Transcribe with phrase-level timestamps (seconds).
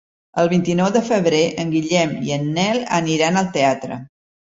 [0.43, 4.05] El vint-i-nou de febrer en Guillem i en Nel aniran al teatre.